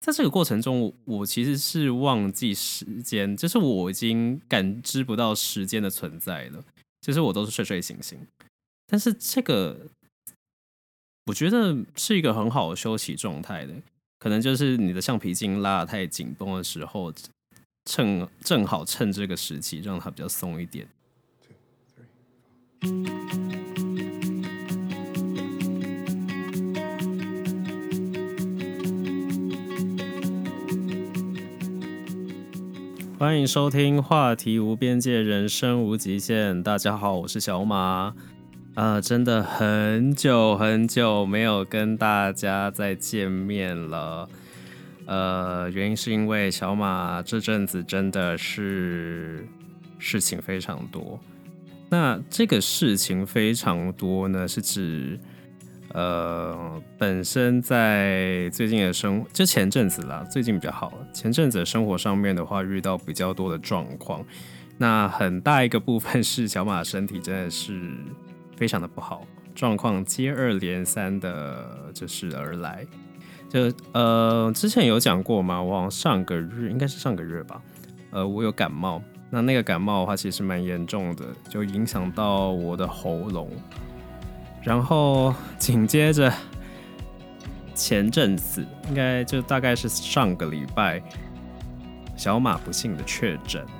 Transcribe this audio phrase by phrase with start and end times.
[0.00, 6.64] 在这个过程中，我其实是忘记时间，就是我已经感知不到时间的存在了。
[7.02, 8.18] 其实我都是睡睡醒醒，
[8.86, 9.88] 但是这个
[11.26, 13.74] 我觉得是一个很好的休息状态的，
[14.18, 17.12] 可能就是你的橡皮筋拉得太紧绷的时候，
[17.84, 20.88] 趁正好趁这个时期让它比较松一点。
[33.20, 36.62] 欢迎收听话题无边界，人生无极限。
[36.62, 38.14] 大家好，我是小马。
[38.72, 44.26] 啊、真的很久很久没有跟大家再见面了。
[45.04, 49.46] 呃，原因是因为小马这阵子真的是
[49.98, 51.20] 事情非常多。
[51.90, 55.20] 那这个事情非常多呢，是指。
[55.92, 60.92] 呃，本身在最近的生，就前阵子啦，最近比较好。
[61.12, 64.24] 前阵子的生活上面的话，遇到比较多的状况，
[64.78, 67.90] 那很大一个部分是小马身体真的是
[68.56, 72.86] 非常的不好，状况接二连三的就是而来。
[73.48, 77.60] 就呃，之前有讲过嘛，往上个月应该是上个月吧，
[78.10, 83.50] 呃，我有感冒，那那个感冒的话其实蛮严重的，就影响到我的喉咙。
[84.62, 86.32] 然后紧接着
[87.74, 91.02] 前阵子，应该就大概是上个礼拜，
[92.16, 93.70] 小马不幸的确诊了。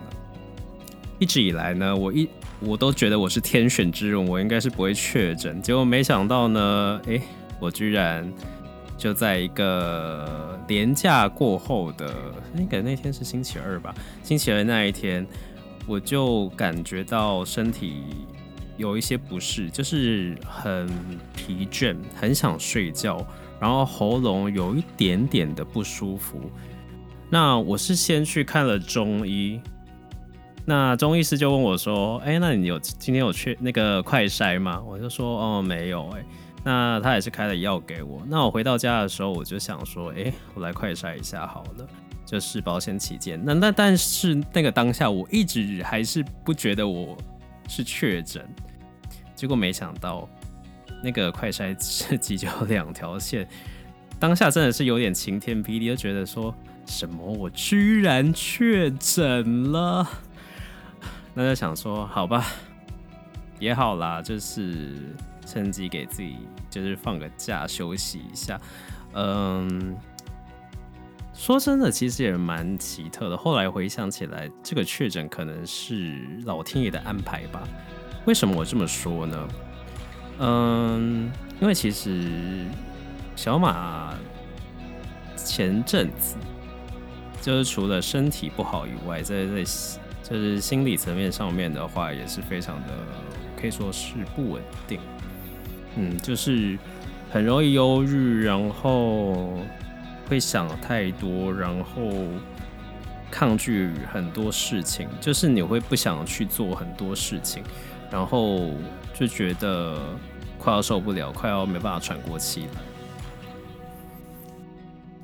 [1.18, 2.26] 一直以来呢，我一
[2.60, 5.60] 我都觉得我是天选之人，我应该是不会确诊。
[5.60, 7.20] 结果没想到呢，诶，
[7.60, 8.32] 我居然
[8.96, 12.14] 就在一个连假过后的
[12.54, 15.26] 那个那天是星期二吧，星期二那一天，
[15.86, 18.02] 我就感觉到身体。
[18.80, 20.88] 有一些不适，就是很
[21.36, 23.24] 疲倦，很想睡觉，
[23.60, 26.40] 然后喉咙有一点点的不舒服。
[27.28, 29.60] 那我是先去看了中医，
[30.64, 36.24] 那中医师就问我说：“哎，那你有今天有去那个快筛吗？”我就说：“哦，没有。”哎，
[36.64, 38.22] 那他也是开了药给我。
[38.26, 41.86] 那我回到家的时候，我就想说：“哎，我来快筛一下好了，
[42.24, 47.16] 就是保险起见。”那那但是那个当下，我一直还是不觉得我
[47.68, 48.48] 是确诊。
[49.40, 50.28] 结果没想到，
[51.02, 53.48] 那个快筛试剂就两条线，
[54.18, 60.06] 当下真的是有点晴天霹雳，就觉得说什么我居然确诊了，
[61.32, 62.44] 那就想说好吧，
[63.58, 64.94] 也好啦，就是
[65.46, 66.36] 趁机给自己
[66.68, 68.60] 就是放个假休息一下。
[69.14, 69.96] 嗯，
[71.32, 73.36] 说真的，其实也蛮奇特的。
[73.38, 77.66] 后来回想起来，这个确诊可能是老天爷的安排吧。
[78.26, 79.48] 为什么我这么说呢？
[80.38, 82.64] 嗯，因为其实
[83.36, 84.14] 小马
[85.36, 86.36] 前阵子
[87.40, 89.64] 就是除了身体不好以外，在在
[90.22, 92.88] 就是心理层面上面的话，也是非常的
[93.60, 95.00] 可以说是不稳定。
[95.96, 96.78] 嗯，就是
[97.30, 99.58] 很容易忧郁，然后
[100.28, 102.12] 会想太多，然后
[103.30, 107.62] 抗拒很多事情，就是你会不想去做很多事情。
[108.10, 108.70] 然后
[109.14, 109.98] 就觉得
[110.58, 112.82] 快要受不了，快要没办法喘过气了。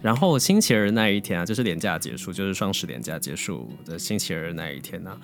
[0.02, 5.19] 然后星期二那一天啊，就是连假结束，就是双十连假结束的星期二那一天呢、啊，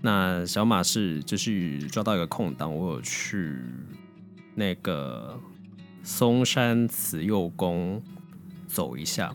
[0.00, 3.56] 那小马是就是抓到一个空档，我有去
[4.54, 5.38] 那个
[6.02, 8.02] 松山慈幼宫
[8.66, 9.32] 走一下。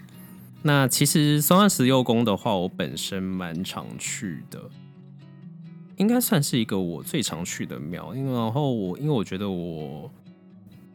[0.61, 4.61] 那其实松山慈幼宫的话，我本身蛮常去的。
[6.01, 10.09] 应该算是一个我最常去的庙，因为然后我因为我觉得我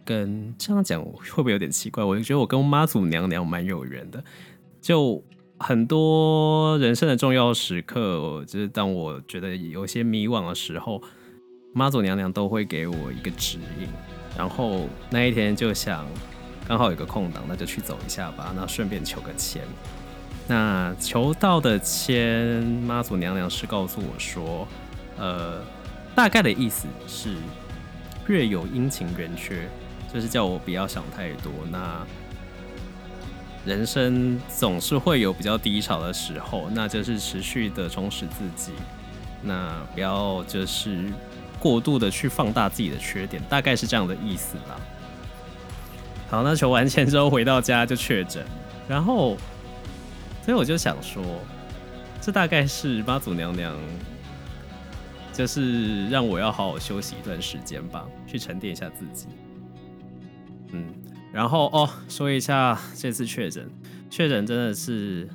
[0.05, 2.03] 跟这样讲会不会有点奇怪？
[2.03, 4.25] 我就觉得我跟妈祖娘娘蛮有缘的，
[4.81, 5.23] 就
[5.59, 11.01] 很多人生的重要时刻，就是当我觉得有些迷惘的时候，
[11.73, 13.87] 妈祖娘娘都会给我一个指引。
[14.37, 16.05] 然后那一天就想
[16.67, 19.63] 刚好有个空档，那就去走一下吧，那顺便求个签。
[20.49, 24.67] 那求到的签，妈祖娘娘是告诉我说。
[25.19, 25.63] 呃，
[26.15, 27.35] 大概的意思是，
[28.27, 29.69] 月有阴晴圆缺，
[30.13, 31.51] 就是叫我不要想太多。
[31.71, 32.07] 那
[33.65, 38.73] 人生总是会有比较低潮的时候，那就是持续的充实自己，
[39.43, 41.05] 那不要就是
[41.59, 44.77] 过度的去放大自己的缺点，大概是这样的意思啦。
[46.29, 48.45] 好，那求完签之后回到家就确诊，
[48.87, 49.37] 然后，
[50.45, 51.23] 所以我就想说，
[52.21, 53.75] 这大概是妈祖娘娘。
[55.37, 59.27] 就是让我要好好休息一段时间吧，去沉淀一下自己。
[60.73, 60.87] 嗯，
[61.31, 63.71] 然后哦，说一下这次确诊，
[64.09, 65.29] 确诊真的是，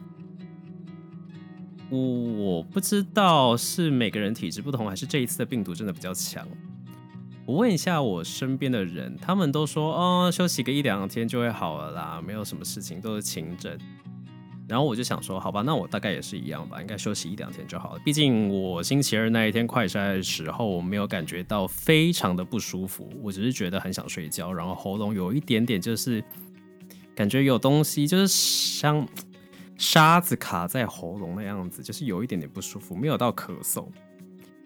[1.91, 6.47] 我我不知道是每个人体质不同，还是这一次的病毒真的比较强。
[7.45, 13.77] 我问一下我身边的人，他们都说，哦，休息个一两天就会好了啦，没有什么事情，都是轻症。
[14.71, 17.99] 然后我就想说，好吧，那我大概也是一样吧，应该休息一两天就好了。
[18.05, 26.23] 毕竟我星期二那一天快筛的时候，我没有感觉到非常的不舒服，我只是觉得很想睡觉，然后喉咙有一点点就是
[27.13, 29.05] 感觉有东西，就是像
[29.77, 33.85] 沙子卡在喉咙的样子，就是有一点点不舒服，没有到咳嗽。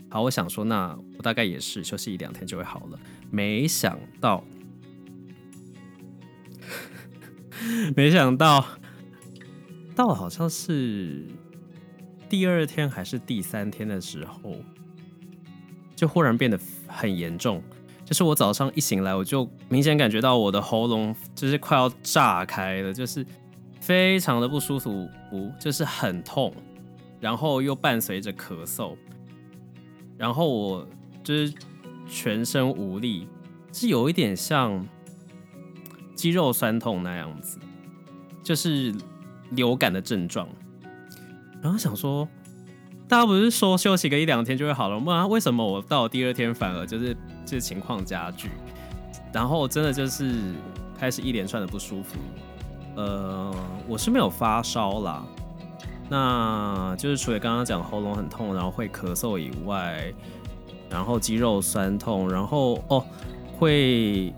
[0.08, 3.00] 好，我想说，那我大概也是休息一两天就会好了。
[3.32, 4.44] 没想到，
[7.98, 8.64] 没想到。
[9.96, 11.26] 到好像是
[12.28, 14.58] 第二天还是第三天的时候，
[15.96, 17.64] 就忽然变得很严重。
[18.04, 23.26] 就是我早上一醒来，我就明显感觉到我的喉咙就是快要炸开了，就是
[23.80, 25.10] 非常的不舒服，
[25.60, 26.54] 就是很痛，
[27.20, 28.96] 然后又伴随着咳嗽，
[30.18, 30.88] 然后我
[31.24, 31.54] 就是
[32.06, 33.28] 全身无力，
[33.72, 34.86] 是有一点像
[36.14, 37.58] 肌肉酸痛那样子，
[38.44, 38.94] 就是。
[39.52, 40.48] 流感的症状，
[41.62, 42.28] 然后想说，
[43.08, 45.28] 大家不是说休息个一两天就会好了吗？
[45.28, 47.16] 为什么我到第二天反而就是
[47.46, 48.50] 这情况加剧？
[49.32, 50.54] 然后真的就是
[50.98, 52.18] 开始一连串的不舒服。
[52.96, 53.54] 呃，
[53.88, 55.24] 我是没有发烧啦，
[56.10, 60.14] 那就是除了刚刚讲喉咙很痛，然后会咳嗽以外，
[60.90, 63.06] 然后肌肉酸痛，然后哦
[63.58, 64.34] 会。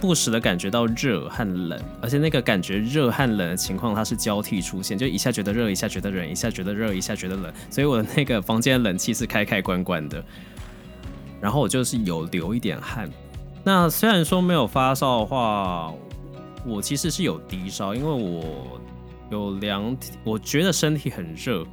[0.00, 10.22] 不时的感觉到热和冷，而且那个感觉热和冷的情况，它是交替出现，就一下觉得热，一下觉得冷，一下觉得热，一下觉得冷，所以我的那个房间冷气是开开关关的。
[11.40, 13.10] 然后我就是有流一点汗。
[13.62, 15.92] 那虽然说没有发烧的话，
[16.66, 18.80] 我其实是有低烧，因为我
[19.30, 21.64] 有量，我觉得身体很热，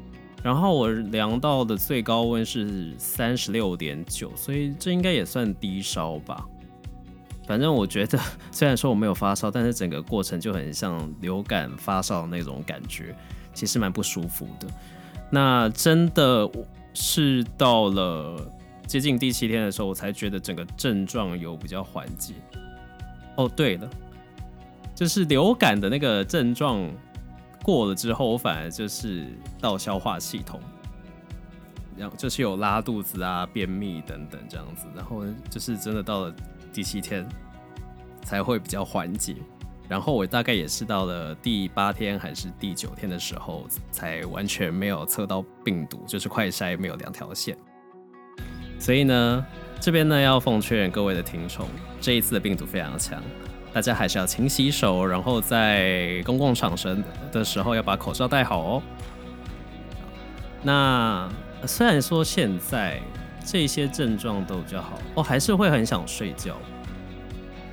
[0.43, 6.45] 然后我量到的最高温是三十六点九，所以这应该也算低烧吧。
[7.51, 8.17] 反正我觉得，
[8.49, 13.13] 虽然说我没有发烧，但是整个过程就很像流感发烧那种感觉，
[13.53, 14.67] 其实蛮不舒服的。
[15.29, 16.49] 那真的
[16.93, 18.49] 是到了
[18.87, 22.35] 接近第七天的时候，我才觉得整个症状有比较缓解。
[23.35, 23.89] 哦，对了，
[24.95, 26.89] 就是流感的那个症状
[27.63, 29.27] 过了之后，我反而就是
[29.59, 30.57] 到消化系统，
[31.97, 36.33] 然后就是有拉肚子啊、便秘等等这样子，然后就是真的到了。
[36.73, 37.27] 第七天
[38.23, 39.35] 才会比较缓解，
[39.89, 47.57] 然后我大概也是到了第八天还是第九天的时候，才完全没有测到病毒，就是快筛没有两条线。
[48.79, 49.45] 所以呢，
[49.79, 51.67] 这边呢要奉劝各位的听众，
[51.99, 53.21] 这一次的病毒非常的强，
[53.73, 56.95] 大家还是要勤洗手，然后在公共场所
[57.31, 58.83] 的时候要把口罩戴好哦。
[60.63, 61.29] 那
[61.65, 63.01] 虽然说现在。
[63.45, 66.57] 这些症状都比较好，我、哦、还是会很想睡觉，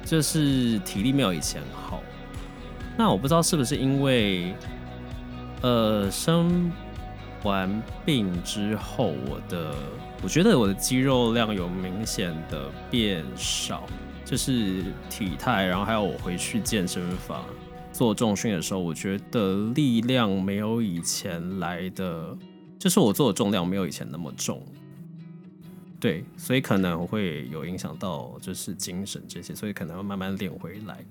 [0.05, 2.03] 就是体力没有以前好。
[2.97, 4.55] 那我不知道是不是因为，
[5.61, 6.73] 呃，生
[7.45, 9.73] 完病之后，我的
[10.23, 13.85] 我觉得我的肌肉量有明显的变少，
[14.25, 17.45] 就是体态，然后还有我回去健身房
[17.93, 22.37] 做重训的时候，我觉得力量没有以前来的，
[22.79, 24.61] 就是我做的重量没有以前那么重。
[26.01, 31.05] 对，所以可能会有影响到，就是精神这些，所以可能要慢慢练回来。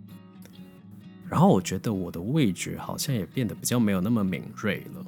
[1.30, 5.06] 然后我觉得我的味觉好像也变得比较没有那么敏锐了。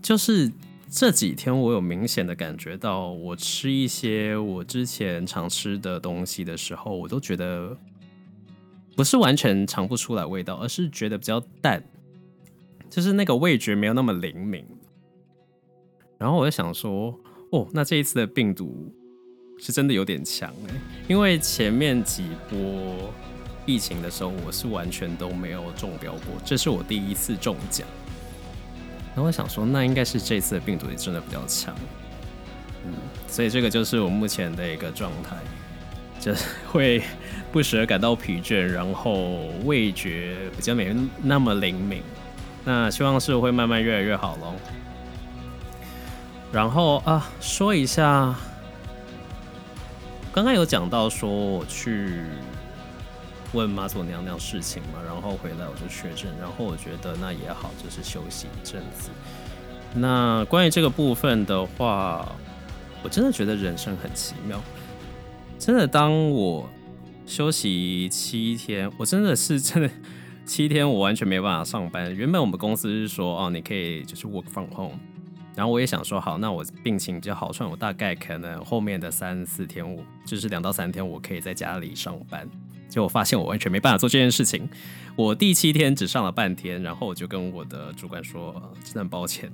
[0.00, 0.50] 就是
[0.88, 7.76] 这几天我有明显的感觉到，我吃一些我之前常吃的东西的时候，我都觉得
[8.96, 11.84] 不是完全尝不出来味道，而是觉得比较淡，
[12.88, 14.64] 就是那个味觉没有那么灵敏。
[16.16, 17.14] 然后我就想说。
[17.50, 18.92] 哦，那这一次的病毒
[19.58, 20.74] 是真的有点强哎，
[21.08, 23.12] 因为前面几波
[23.64, 27.86] 疫情的时候，我是完全都没有中标过，这是我第一次中奖。
[29.14, 31.74] 然后我想说，那应该是这次的病毒也真的比较强，
[32.84, 32.92] 嗯，
[33.26, 35.36] 所以这个就是我目前的一个状态，
[36.20, 37.02] 就是会
[37.50, 42.00] 不时感到疲倦，然后味觉比较没那么灵敏。
[42.64, 44.54] 那希望是会慢慢越来越好喽。
[46.50, 48.34] 然后啊，说一下，
[50.32, 52.22] 刚刚有讲到说我去
[53.52, 59.10] 问妈祖娘娘事情嘛，然后回来我就确诊，然后我觉得那也好，就是休息一阵子。
[59.94, 62.30] 那关于这个部分的话，
[63.02, 64.60] 我真的觉得人生很奇妙。
[65.58, 66.68] 真的，当我
[67.26, 69.90] 休息七天，我真的是真的
[70.46, 72.14] 七天我完全没办法上班。
[72.14, 74.98] 原本我们公司是说，哦，你可以就是 work from home。
[75.58, 82.48] 然后我也想说，好，那我病情比较好算，我大概可能后面的三四天，我就是两到三天，我可以在家里上班。
[82.88, 84.70] 结果发现我完全没办法做这件事情。
[85.16, 89.50] 我第七天只上了半天，然后我就跟我的主管说，真的很抱歉，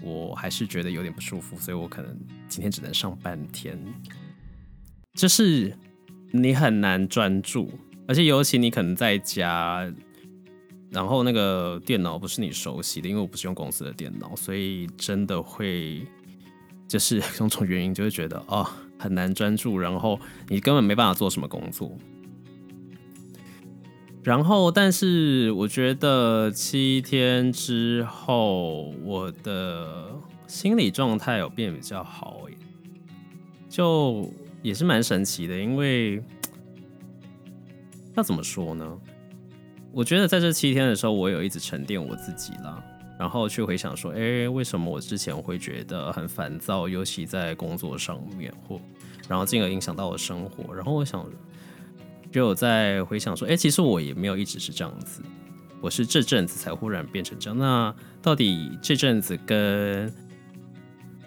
[0.00, 3.76] 我还是觉得有点不舒服，所以我可能今天只能上半天。
[5.14, 5.76] 就是
[6.30, 7.68] 你很难专注，
[8.06, 9.92] 而且尤其你可能在家。
[10.92, 16.06] 然后那个电脑不是你熟悉的，因为我不是用公司的电脑，所以真的会
[16.86, 18.68] 就是种种原因，就会觉得哦
[18.98, 21.90] 很难专注，然后你根本没办法做什么工作。
[24.22, 30.12] 然后，但是我觉得七天之后，我的
[30.46, 32.42] 心理状态有变比较好，
[33.68, 34.30] 就
[34.62, 36.22] 也是蛮神奇的，因为
[38.14, 38.96] 要怎么说呢？
[39.92, 42.82] 我觉得在这七天的时候，我有一直沉淀我自己啦，
[43.18, 48.80] 然后去回想说，哎，为什么我之前会觉得很烦躁，尤其在工作上面，或
[49.28, 50.74] 然后进而影响到我生活。
[50.74, 51.24] 然后我想，
[52.30, 55.20] 就有在回想说，哎，其实我也没有一直是这样子，
[55.80, 57.58] 我是这阵子才忽然变成这样。
[57.58, 60.10] 那到底这阵子跟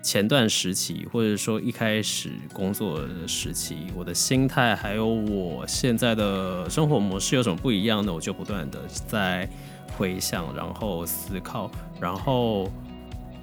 [0.06, 8.14] 前段时期，或者说一开始工作的时期，我的心态还有我现在的生活模式有什么不一样呢？
[8.14, 9.50] 我就不断的在
[9.98, 12.72] 回想，然后思考，然后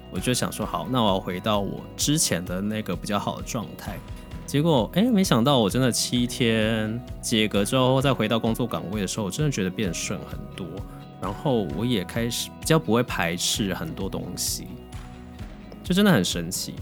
[0.09, 3.97] 我就想说，好，那我要回到我之前的那个比较好的状态。
[4.45, 10.65] 结果，哎，没想到我真的七天解隔之后，再回到工作岗位的时候，我真的觉得变顺很多。
[11.21, 14.67] 然后我也开始比较不会排斥很多东西。
[15.83, 16.73] 就真的很神奇，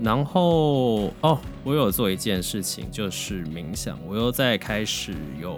[0.00, 5.56] 然后哦，我有做一件事情，就是冥想，我又在开始有，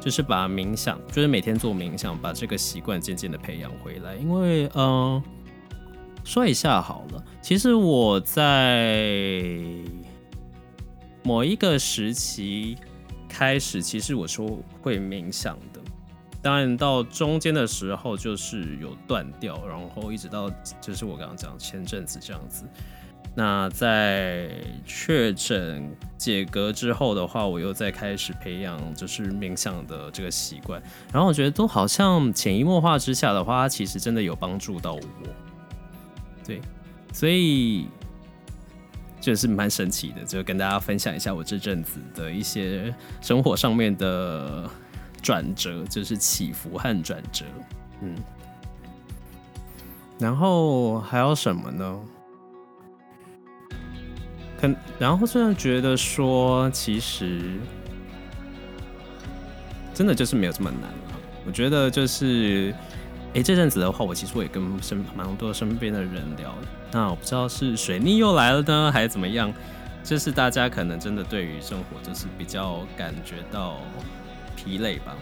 [0.00, 4.16] 就是把冥想，就是每天做冥想，把这个习惯渐渐的培养回来。
[4.16, 5.22] 因为嗯、
[6.24, 9.62] 说一下好了，其实我在
[11.22, 12.76] 某一个时期
[13.28, 15.56] 开始，其实我说会冥想。
[16.40, 20.48] 当然，到中间的时候就是有断掉，然后一直到
[20.80, 22.64] 就是我刚刚讲前阵子这样子。
[23.34, 24.50] 那在
[24.86, 30.80] 确诊解隔之后的话，我又再开始培养就是冥想的这个习惯。
[31.12, 35.00] 然后我觉得都好像潜移默化之下的话，其实真的有帮助到我。
[36.44, 36.60] 对，
[37.12, 37.86] 所以
[39.20, 44.70] 就是蛮神奇的，就跟大家分享一下我这阵子的一些生活上面的。
[45.22, 47.44] 转折就是起伏和转折，
[48.00, 48.14] 嗯，
[50.18, 52.00] 然后还有什么呢？
[54.60, 57.58] 可然后虽然觉得说，其实
[59.94, 61.20] 真的就是没有这么难了。
[61.46, 62.74] 我觉得就是，
[63.34, 66.54] 哎，这阵子的话，我其实我也跟身蛮多身边的人聊，
[66.92, 69.52] 那我不知道是水逆又来了呢，还是怎么样？
[70.02, 73.78] 就是大家可能真的对于生活就是比较感觉到。
[74.68, 75.16] 疲累吧，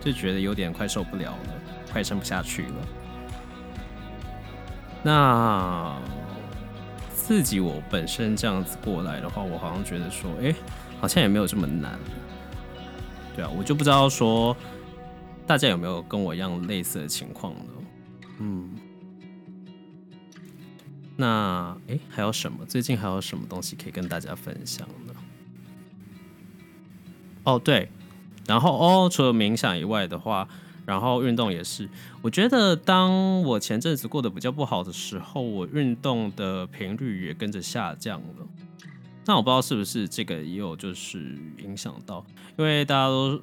[0.00, 1.52] 就觉得有点快受不了了，
[1.92, 2.74] 快撑不下去了。
[5.02, 5.94] 那
[7.14, 10.54] 自己我本身这样子过来的话，我好像觉得说，哎，
[10.98, 11.98] 好像也没有这么难。
[13.36, 14.56] 对啊，我就不知道说
[15.46, 17.72] 大家有没有跟我一样类似的情况呢？
[18.38, 18.70] 嗯，
[21.14, 22.64] 那哎，还有什么？
[22.64, 25.12] 最近还有什么东西可以跟大家分享呢？
[27.44, 27.90] 哦，对。
[28.48, 30.48] 然后哦，除了冥想以外的话，
[30.86, 31.86] 然后运动也是。
[32.22, 38.46] 我觉得当我前阵子过得比较不好的时候，我运动的频率也跟着下降了。
[39.26, 42.24] 那我不知道是不是这个也有就是影响到，
[42.56, 43.38] 因为大家都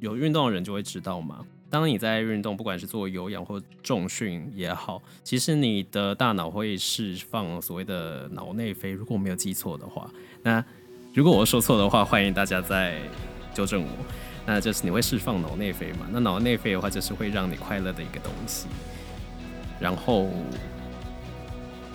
[0.00, 1.40] 有运动的人就会知道嘛。
[1.70, 8.90] 当你在运动，不管是做有氧或重训也好，其实你的大脑会释放所谓的脑内啡。
[8.90, 10.08] 如果我没有记错的话，
[10.42, 10.62] 那
[11.14, 13.00] 如果我说错的话，欢迎大家在
[13.56, 13.88] 纠正我。
[14.44, 16.06] 那就是你会释放脑内啡嘛？
[16.12, 18.66] 那脑内啡的话，就是会让你快乐的一个东西。
[19.80, 20.28] 然后，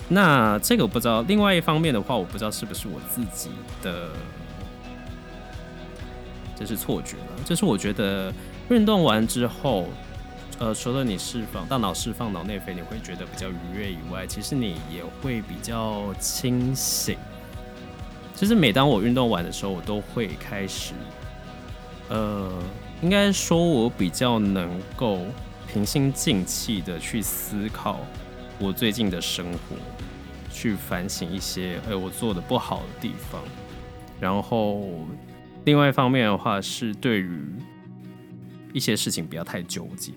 [0.09, 1.21] 那这个我不知道。
[1.21, 3.51] 另外一方面的话，我不知道是不是我自己
[3.81, 4.09] 的，
[6.55, 7.43] 这是错觉了。
[7.45, 8.33] 就是我觉得
[8.69, 9.87] 运动完之后，
[10.59, 17.17] 呃，除了你释放大脑释放脑内啡，你会觉得比较愉悦以外，其实你也会比较清醒。
[18.35, 20.93] 就是每当我运动完的时候，我都会开始。
[22.11, 22.51] 呃，
[23.01, 25.19] 应该说，我比较能够
[25.71, 28.01] 平心静气的去思考
[28.59, 29.77] 我最近的生活，
[30.51, 33.41] 去反省一些哎我做的不好的地方。
[34.19, 35.07] 然后，
[35.63, 37.45] 另外一方面的话是对于
[38.73, 40.11] 一些事情不要太纠结。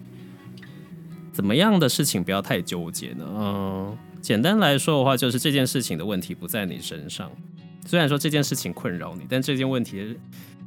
[1.33, 3.25] 怎么样的事情不要太纠结呢？
[3.37, 7.31] 嗯，简单来说的话，就是这件事情的问题不在你身上。
[7.87, 10.17] 虽然说这件事情困扰你，但这件问题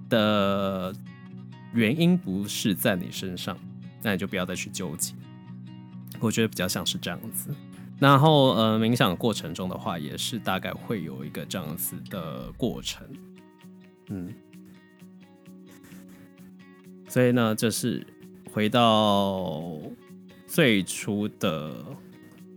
[0.09, 0.93] 的
[1.73, 3.57] 原因不是在你身上，
[4.01, 5.13] 那你就不要再去纠结。
[6.19, 7.49] 我觉得比较像是这样子。
[7.99, 13.07] 然后，呃，冥想过程中的话，也是大概会有一个这样子的过程。
[14.09, 14.33] 嗯，
[17.07, 18.05] 所以呢，就是
[18.51, 19.79] 回到
[20.45, 21.83] 最初的，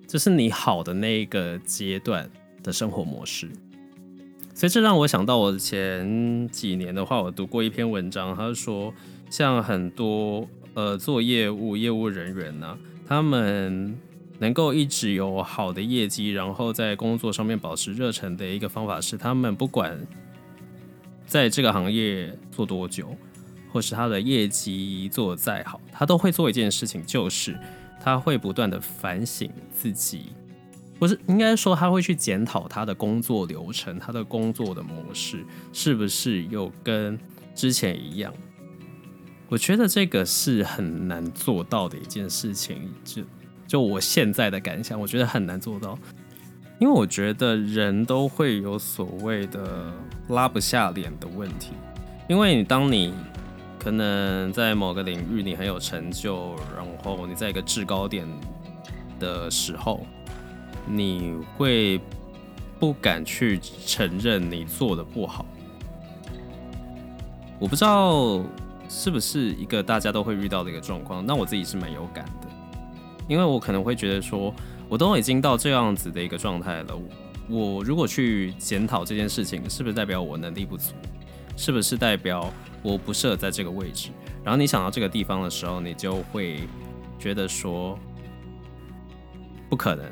[0.07, 2.31] 就是你好的那个阶段
[2.63, 3.51] 的生活模式。
[4.61, 8.93] 所以这让我想到，我前几年的话，我读过一篇文章，他说，
[9.31, 12.77] 像很多呃做业务业务人员呢、
[13.09, 13.99] 他们
[14.39, 19.99] 能够一直有好的业绩，然后在工作上面保持热忱的一个方法是，他们不管
[21.25, 23.17] 在这个行业做多久，
[23.73, 27.59] 或是他的业绩做得再好，他都会做一件事情，就是
[27.99, 30.35] 他会不断的反省自己。
[31.01, 35.43] 不是应该说他会去检讨他的工作流程，他的工作的模式
[35.73, 37.19] 是不是又跟
[37.55, 38.31] 之前一样？
[39.49, 42.91] 我觉得这个是很难做到的一件事情。
[43.03, 43.23] 就
[43.67, 45.99] 就我现在的感想，我觉得很难做到，
[46.79, 49.91] 因为我觉得人都会有所谓的
[50.29, 51.71] 拉不下脸的问题。
[52.29, 53.15] 因为你当你
[53.79, 58.29] 可能在某个领域你很有成就，然后你在一个制高点
[59.19, 60.07] 的时候。
[60.87, 62.01] 你会
[62.79, 65.45] 不敢去承认你做的不好，
[67.59, 68.43] 我不知道
[68.89, 71.25] 是不是一个大家都会遇到的一个状况。
[71.25, 72.49] 那我自己是蛮有感的，
[73.29, 74.55] 因为我可能会觉得说，
[74.89, 76.99] 我都已经到这样子的一个状态了，
[77.49, 80.95] 我如果去检讨这件事情，是不是代表我能力不足？
[81.57, 82.51] 是不是代表
[82.83, 84.09] 我不适合在这个位置？
[84.43, 86.61] 然后你想到这个地方的时候，你就会
[87.19, 87.99] 觉得说，
[89.69, 90.07] 不可能。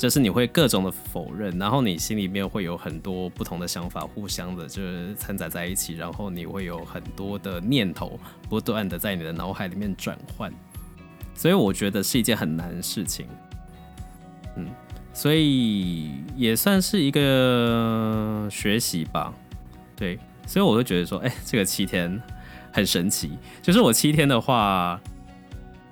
[0.00, 10.50] 就是你会各种的否认，然后你心里面会有很多不同的想法，互相的就是掺杂在一起，然后你会有很多的念头不断的在你的脑海里面转换，
[11.34, 13.26] 所以我觉得是一件很难的事情，
[14.56, 14.66] 嗯，
[15.12, 19.34] 所以也算是一个学习吧，
[19.94, 22.18] 对，所以我会觉得说，哎，这个七天
[22.72, 24.98] 很神奇，就是我七天的话。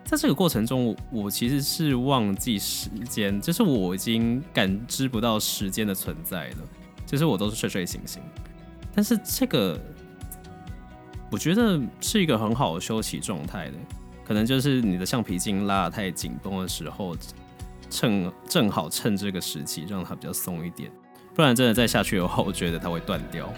[0.09, 6.57] 在这个过程中，我其实是忘记时间，就是我已经感知不到时间的存在了，
[7.05, 8.23] 就是我都是睡睡醒醒。
[8.95, 9.79] 但是这个，
[11.31, 13.75] 我觉得是一个很好的休息状态的，
[14.25, 17.15] 可能就是你的橡皮筋拉得太紧绷的时候，
[17.91, 20.91] 趁正好趁这个时期让它比较松一点，
[21.35, 23.53] 不然真的再下去的话，我觉得它会断掉，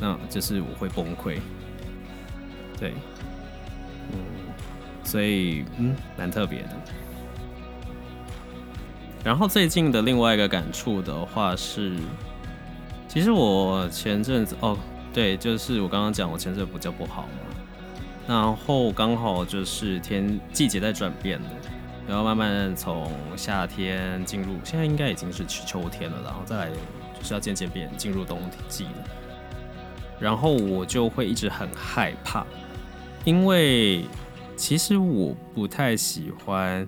[0.00, 1.38] 那就是我会崩溃。
[2.78, 2.94] 对。
[5.10, 6.68] 所以，嗯，蛮特别的。
[9.24, 11.96] 然后最近的另外一个感触的话是，
[13.08, 14.78] 其实我前阵子，哦，
[15.12, 17.28] 对，就是我刚刚讲我前阵子比较不好嘛，
[18.28, 21.40] 然后刚好就是天季节在转变，
[22.06, 28.90] 然后慢慢从夏天进入，现在应该已经是秋天了，然后再来就是要渐渐变进入冬季了。
[30.20, 32.46] 然后我就会一直很害怕，
[33.24, 34.04] 因为。
[34.60, 36.86] 其实我不太喜欢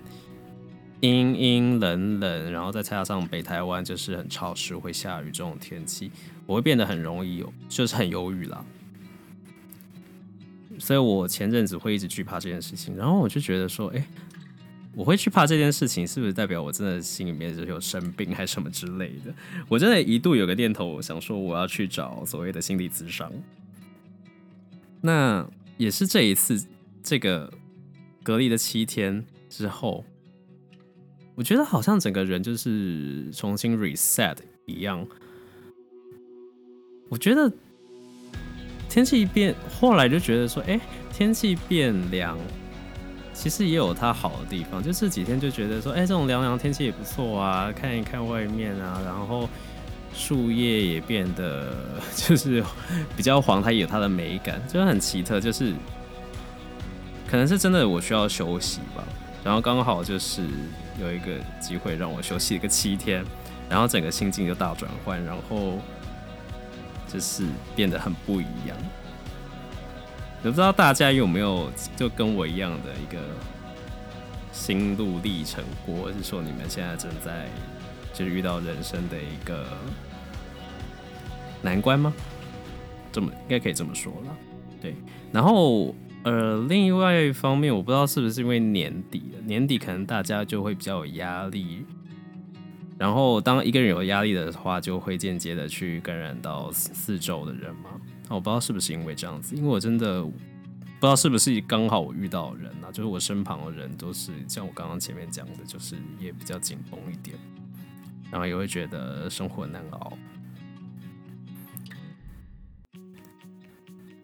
[1.01, 6.11] 阴阴冷冷，然后再加上北台湾就是很潮湿，会下雨这种天气，
[6.45, 8.63] 我会变得很容易有，就是很忧郁啦。
[10.77, 14.05] 所以我前阵子会一直惧怕这件事情，然后我就觉得说，哎，
[14.93, 19.33] 我会惧怕这件事情，是不是代表我真的心里面就有生病还是什么之类的？
[19.67, 23.31] 我真的一度有个念头，想说我要去找所谓的心理咨商。
[25.01, 25.43] 那
[25.75, 26.63] 也是这一次
[27.01, 27.51] 这个。
[28.23, 30.05] 隔离了七天之后，
[31.35, 35.05] 我觉得好像整个人就是重新 reset 一样。
[37.09, 37.51] 我觉得
[38.89, 40.79] 天气变，后来就觉得说，哎，
[41.11, 42.37] 天气变凉，
[43.33, 44.81] 其实也有它好的地方。
[44.81, 49.49] 就这几天就觉得说，哎，这种凉凉天气也不错啊，看一看外面啊，然后
[50.13, 51.75] 树叶也变得
[52.15, 52.63] 就是
[53.17, 55.73] 比较黄，它也有它的美感，就是很奇特，就是。
[57.27, 59.03] 可能是真的，我需要休息吧。
[59.43, 60.43] 然后刚好就是
[61.01, 63.25] 有一个机会让我休息一个七天，
[63.69, 65.79] 然后整个心境就大转换，然后
[67.07, 68.77] 就是变得很不一样。
[70.43, 73.19] 我不知道大家有没有就跟我一样的一个
[74.51, 77.47] 心路历程过，或是说你们现在正在
[78.13, 79.65] 就是遇到人生的一个
[81.61, 82.13] 难关吗？
[83.11, 84.37] 这么应该可以这么说了。
[84.81, 84.95] 对，
[85.31, 85.93] 然后。
[86.23, 91.85] 呃，另外一方面，我不知道是不是因为年底，年底可能大家就会比较有压力。
[92.97, 97.89] 然后，当一个人有压力的话，就会间接的去感染到四周的人嘛。
[98.29, 107.37] 我不知道是不是因为这样子，因为我真的不知道是不是刚好我遇到的人啊，就是我身旁的人都是像我刚刚前面讲的，就是也比较紧绷一点，
[108.31, 110.13] 然后也会觉得生活难熬。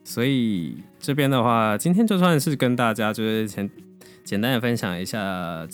[0.09, 3.69] 所以这边的话，今天就算是跟大家就是简
[4.23, 5.67] 简单的分享一下，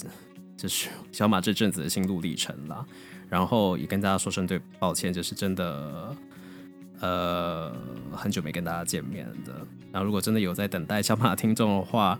[0.58, 2.86] 就是小马这阵子的心路历程啦。
[3.30, 6.14] 然后也跟大家说声对抱歉，就是真的，
[7.00, 7.74] 呃，
[8.12, 9.54] 很久没跟大家见面的。
[9.90, 12.20] 然后如果真的有在等待小马听众的话，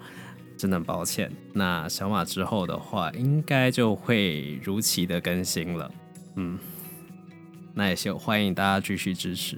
[0.56, 1.30] 真的很抱歉。
[1.52, 5.92] 那小马之后的话，应该就会如期的更新了。
[6.38, 6.58] 嗯，
[7.74, 9.58] 那也就欢迎大家继续支持。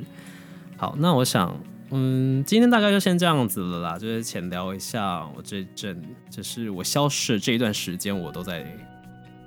[0.76, 1.56] 好，那我想。
[1.90, 8.66] 嗯，今天大概就先这样子了啦，就是浅聊一下我这阵，就是我消失这一段时间，我都在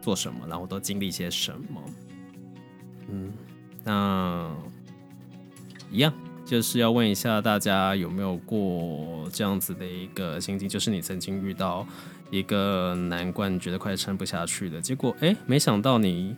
[0.00, 1.82] 做什么，然后都经历些什么。
[3.10, 3.32] 嗯，
[3.84, 4.50] 那
[5.90, 6.12] 一样
[6.46, 11.86] 就是要问一下大家有没有过这样子的一个心境，就是你曾经遇到
[12.30, 16.34] 一个难关，你觉得快撑不下去的结果，哎，没想到你。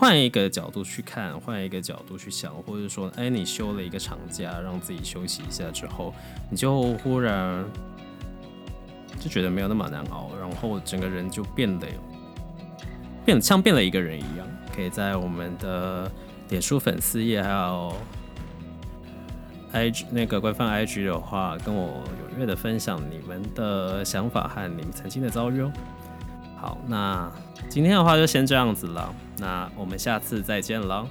[0.00, 6.14] 换一个角度去看，换一个角度去想，或者说，哎，你休了一个长假，让自己休息一下之后，
[6.48, 7.62] 你就忽然
[9.18, 11.86] 就觉得没有那么难熬，然后整个人就变得
[13.26, 14.46] 变像变了一个人一样。
[14.74, 16.10] 可以在我们的
[16.48, 17.94] 脸书粉丝页还有
[19.74, 22.02] IG 那个官方 IG 的话，跟我
[22.34, 25.70] 踊跃的分享你们的想法和你们曾经的遭遇哦。
[26.60, 27.32] 好，那
[27.70, 29.14] 今天的话就先这样子了。
[29.38, 31.06] 那我们下次再见了。